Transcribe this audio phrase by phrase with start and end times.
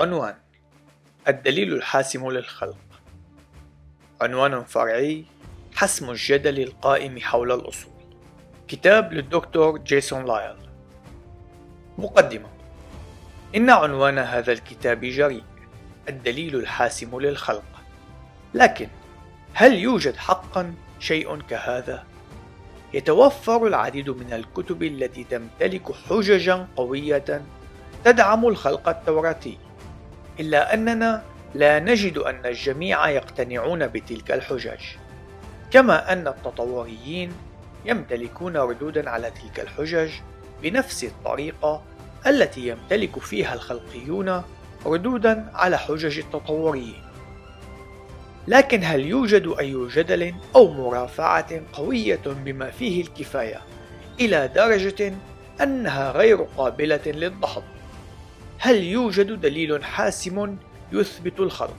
[0.00, 0.34] عنوان
[1.28, 2.76] الدليل الحاسم للخلق.
[4.20, 5.24] عنوان فرعي
[5.74, 7.92] حسم الجدل القائم حول الأصول.
[8.68, 10.56] كتاب للدكتور جيسون لايل.
[11.98, 12.48] مقدمة
[13.56, 15.44] إن عنوان هذا الكتاب جريء
[16.08, 17.82] الدليل الحاسم للخلق.
[18.54, 18.88] لكن
[19.54, 22.04] هل يوجد حقا شيء كهذا؟
[22.94, 27.42] يتوفر العديد من الكتب التي تمتلك حججا قوية
[28.04, 29.58] تدعم الخلق التوراتي.
[30.40, 31.22] إلا أننا
[31.54, 34.80] لا نجد أن الجميع يقتنعون بتلك الحجج
[35.70, 37.32] كما أن التطوريين
[37.84, 40.10] يمتلكون ردودا على تلك الحجج
[40.62, 41.82] بنفس الطريقة
[42.26, 44.42] التي يمتلك فيها الخلقيون
[44.86, 47.02] ردودا على حجج التطوريين
[48.48, 53.60] لكن هل يوجد أي جدل أو مرافعة قوية بما فيه الكفاية
[54.20, 55.14] إلى درجة
[55.62, 57.62] أنها غير قابلة للدحض؟
[58.64, 60.56] هل يوجد دليل حاسم
[60.92, 61.76] يثبت الخلق؟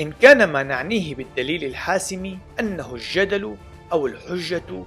[0.00, 3.56] إن كان ما نعنيه بالدليل الحاسم أنه الجدل
[3.92, 4.84] أو الحجة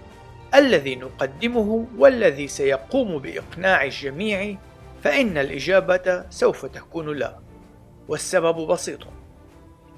[0.55, 4.55] الذي نقدمه والذي سيقوم بإقناع الجميع
[5.03, 7.39] فإن الإجابة سوف تكون لا
[8.07, 8.99] والسبب بسيط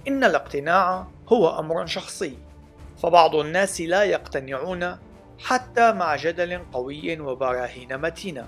[0.07, 2.37] إن الاقتناع هو أمر شخصي
[3.03, 4.97] فبعض الناس لا يقتنعون
[5.39, 8.47] حتى مع جدل قوي وبراهين متينة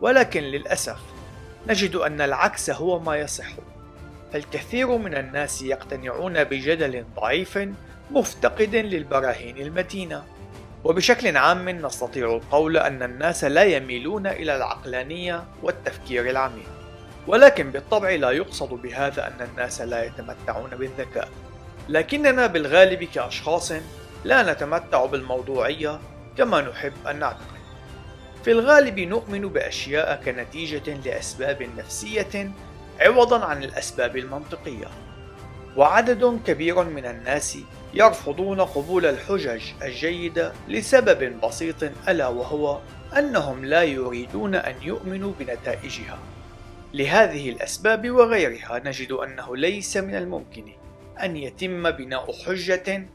[0.00, 1.15] ولكن للأسف
[1.68, 3.46] نجد أن العكس هو ما يصح.
[4.32, 7.58] فالكثير من الناس يقتنعون بجدل ضعيف
[8.10, 10.24] مفتقد للبراهين المتينة.
[10.84, 16.70] وبشكل عام نستطيع القول أن الناس لا يميلون إلى العقلانية والتفكير العميق.
[17.26, 21.28] ولكن بالطبع لا يقصد بهذا أن الناس لا يتمتعون بالذكاء.
[21.88, 23.72] لكننا بالغالب كأشخاص
[24.24, 26.00] لا نتمتع بالموضوعية
[26.38, 27.55] كما نحب أن نعتقد.
[28.46, 32.50] في الغالب نؤمن بأشياء كنتيجة لأسباب نفسية
[33.00, 34.86] عوضا عن الأسباب المنطقية.
[35.76, 37.58] وعدد كبير من الناس
[37.94, 41.76] يرفضون قبول الحجج الجيدة لسبب بسيط
[42.08, 42.80] ألا وهو
[43.18, 46.18] أنهم لا يريدون أن يؤمنوا بنتائجها.
[46.94, 50.64] لهذه الأسباب وغيرها نجد أنه ليس من الممكن
[51.22, 53.06] أن يتم بناء حجة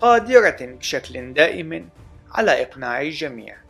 [0.00, 1.88] قادرة بشكل دائم
[2.32, 3.69] على إقناع الجميع.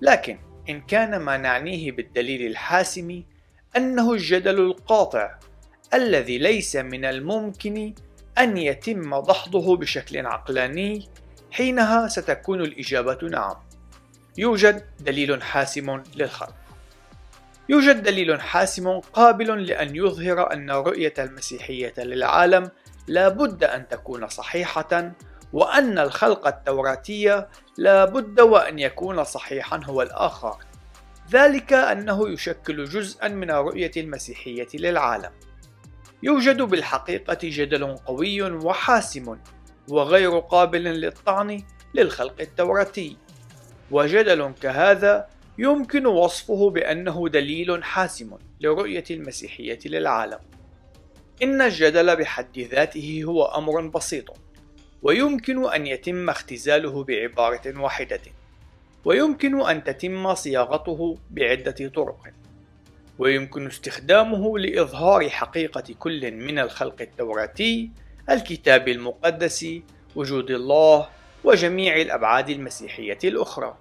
[0.00, 0.38] لكن
[0.68, 3.22] إن كان ما نعنيه بالدليل الحاسم
[3.76, 5.38] أنه الجدل القاطع
[5.94, 7.94] الذي ليس من الممكن
[8.38, 11.08] أن يتم دحضه بشكل عقلاني
[11.50, 13.54] حينها ستكون الإجابة نعم.
[14.38, 16.54] يوجد دليل حاسم للخلق.
[17.68, 22.70] يوجد دليل حاسم قابل لأن يظهر أن رؤية المسيحية للعالم
[23.06, 25.12] لا بد أن تكون صحيحة
[25.52, 27.44] وأن الخلق التوراتي
[27.76, 30.56] لا بد وأن يكون صحيحا هو الآخر.
[31.32, 35.30] ذلك أنه يشكل جزءا من الرؤية المسيحية للعالم.
[36.22, 39.38] يوجد بالحقيقة جدل قوي وحاسم
[39.88, 41.62] وغير قابل للطعن
[41.94, 43.16] للخلق التوراتي.
[43.90, 45.28] وجدل كهذا
[45.58, 50.38] يمكن وصفه بأنه دليل حاسم لرؤية المسيحية للعالم.
[51.42, 54.36] إن الجدل بحد ذاته هو أمر بسيط.
[55.02, 58.20] ويمكن أن يتم اختزاله بعبارة واحدة.
[59.04, 62.20] ويمكن أن تتم صياغته بعدة طرق.
[63.18, 67.90] ويمكن استخدامه لإظهار حقيقة كل من الخلق التوراتي
[68.30, 69.66] الكتاب المقدس
[70.16, 71.08] وجود الله
[71.44, 73.76] وجميع الأبعاد المسيحية الأخرى.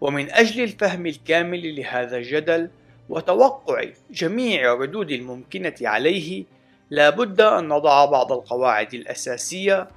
[0.00, 2.70] ومن أجل الفهم الكامل لهذا الجدل
[3.08, 6.44] وتوقع جميع الردود الممكنة عليه
[6.90, 9.88] لا بد أن نضع بعض القواعد الأساسية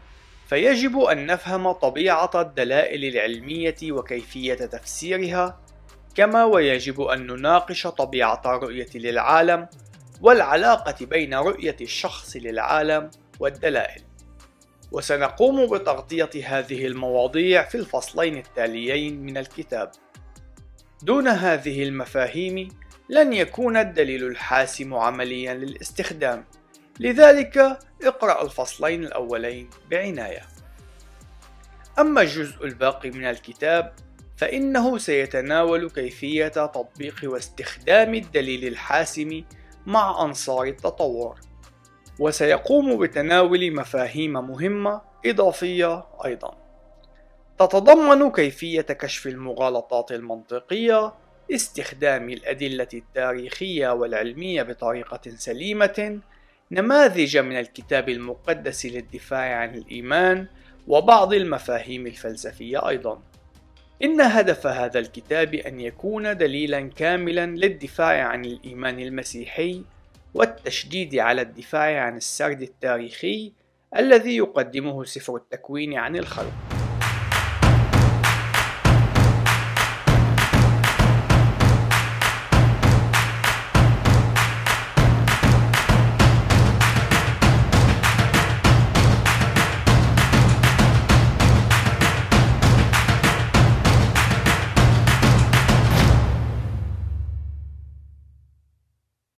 [0.47, 5.59] فيجب أن نفهم طبيعة الدلائل العلمية وكيفية تفسيرها
[6.15, 9.67] كما ويجب أن نناقش طبيعة الرؤية للعالم
[10.21, 14.01] والعلاقة بين رؤية الشخص للعالم والدلائل
[14.91, 19.91] وسنقوم بتغطية هذه المواضيع في الفصلين التاليين من الكتاب.
[21.03, 22.67] دون هذه المفاهيم
[23.09, 26.45] لن يكون الدليل الحاسم عمليا للاستخدام،
[26.99, 30.41] لذلك اقرأ الفصلين الأولين بعناية.
[31.99, 33.93] أما الجزء الباقي من الكتاب
[34.37, 39.43] فإنه سيتناول كيفية تطبيق واستخدام الدليل الحاسم
[39.85, 41.39] مع أنصار التطور.
[42.19, 46.57] وسيقوم بتناول مفاهيم مهمة إضافية أيضا
[47.59, 51.13] تتضمن كيفية كشف المغالطات المنطقية
[51.51, 56.19] استخدام الأدلة التاريخية والعلمية بطريقة سليمة
[56.71, 60.47] نماذج من الكتاب المقدس للدفاع عن الإيمان
[60.87, 63.21] وبعض المفاهيم الفلسفية أيضا.
[64.03, 69.83] إن هدف هذا الكتاب أن يكون دليلا كاملا للدفاع عن الإيمان المسيحي
[70.33, 73.53] والتشديد على الدفاع عن السرد التاريخي
[73.97, 76.66] الذي يقدمه سفر التكوين عن الخلق.